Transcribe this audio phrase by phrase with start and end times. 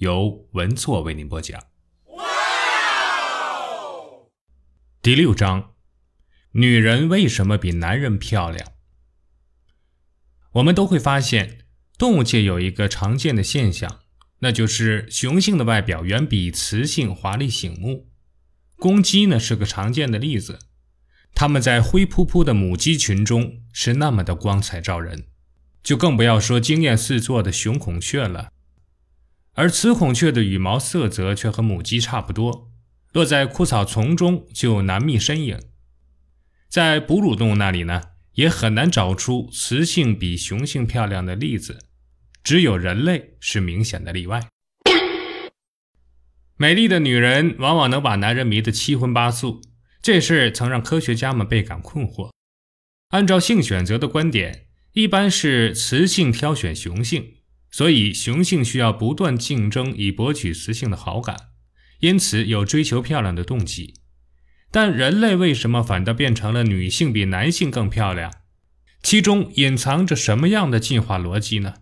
[0.00, 1.62] 由文措为您播讲。
[5.02, 5.74] 第六章：
[6.52, 8.72] 女人为什么比男人漂亮？
[10.52, 11.66] 我们都会发现，
[11.98, 14.00] 动物界有一个常见的现象，
[14.38, 18.08] 那就是雄性的外表远比雌性华丽醒目。
[18.76, 20.60] 公鸡呢是个常见的例子，
[21.34, 25.26] 它们在灰扑扑的母鸡群中是那么的光彩照人，
[25.82, 28.52] 就更不要说惊艳四座的雄孔雀了。
[29.60, 32.70] 而雌孔雀的羽毛色泽却和母鸡差不多，
[33.12, 35.60] 落在枯草丛中就难觅身影。
[36.70, 38.00] 在哺乳动物那里呢，
[38.32, 41.78] 也很难找出雌性比雄性漂亮的例子，
[42.42, 44.40] 只有人类是明显的例外。
[46.56, 49.60] 美丽的女人往往能把男人迷得七荤八素，
[50.00, 52.30] 这事曾让科学家们倍感困惑。
[53.10, 57.34] 按照性选择的观点，一般是雌性挑选雄性。
[57.80, 61.48] 所以，雄性需要不断竞争以博取雌性的好感，
[62.00, 63.94] 因此有追求漂亮的动机。
[64.70, 68.30] 但人类为什么反倒变成了女性比男性更漂亮？
[69.02, 71.76] 其中隐藏着什么样的进化逻辑呢？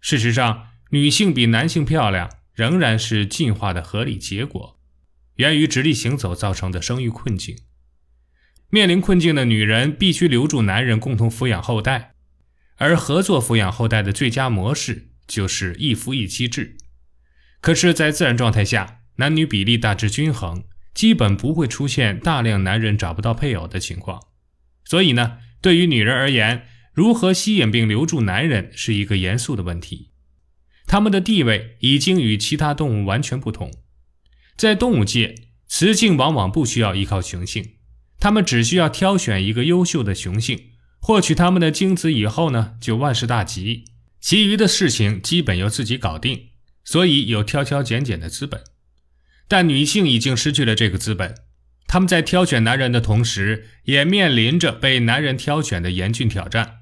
[0.00, 4.80] 事实上，女性比男性漂亮仍然是进化的合理结果，
[5.34, 7.54] 源于直立行走造成的生育困境。
[8.70, 12.14] 面临困境的女人必须留住男人，共同抚养后代。
[12.76, 16.76] 而合作抚养后代的最佳模式就是一夫一妻制。
[17.60, 24.20] 可是，在自然状态下，男女比例大致均衡，基本不会出现大量男人找不到配偶的情况。
[24.84, 30.12] 所以呢，对于女人而言，如何吸引并留住男人是一个严肃的问题。
[30.86, 33.72] 他们的地位已经与其他动物完全不同。
[34.56, 35.34] 在动物界，
[35.66, 37.72] 雌性往往不需要依靠雄性，
[38.20, 40.70] 他们只需要挑选一个优秀的雄性。
[41.06, 43.84] 获取他们的精子以后呢，就万事大吉，
[44.20, 46.48] 其余的事情基本由自己搞定，
[46.82, 48.60] 所以有挑挑拣拣的资本。
[49.46, 51.32] 但女性已经失去了这个资本，
[51.86, 56.78] 她们在挑选男人的同时，也面临着被男人挑选的严峻挑战。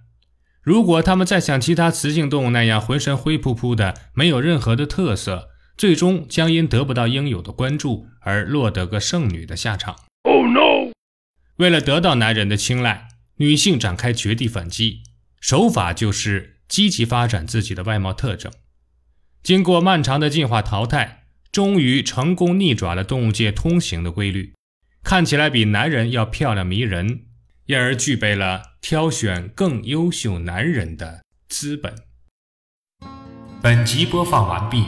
[0.62, 9.94] 如果她们再像其他雌性动物那样浑身灰扑扑的，没有任何的特色，最终将因得不到应有的关注而落得个剩女的下场。
[10.22, 10.92] Oh no！
[11.56, 13.08] 为了得到男人的青睐。
[13.36, 15.02] 女性展开绝地反击，
[15.40, 18.52] 手法就是积极发展自己的外貌特征。
[19.42, 24.54] 经过漫长的进化淘汰，终于成功逆转了动物界通行的规律，
[25.02, 27.26] 看起来比男人要漂亮迷人，
[27.66, 31.94] 因而具备了挑选更优秀男人的资本。
[33.60, 34.84] 本集播放完毕，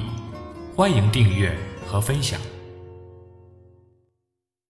[0.74, 2.40] 欢迎订阅和分享。